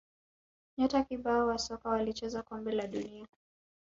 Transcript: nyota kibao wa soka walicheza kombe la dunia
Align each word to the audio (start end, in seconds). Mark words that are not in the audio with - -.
nyota 0.77 1.03
kibao 1.03 1.47
wa 1.47 1.57
soka 1.57 1.89
walicheza 1.89 2.41
kombe 2.43 2.71
la 2.71 2.87
dunia 2.87 3.27